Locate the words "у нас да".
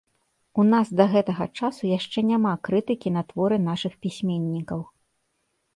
0.61-1.05